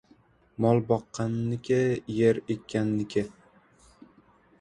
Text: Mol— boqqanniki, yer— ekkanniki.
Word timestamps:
Mol— 0.63 0.79
boqqanniki, 0.91 1.77
yer— 2.15 2.39
ekkanniki. 2.55 3.25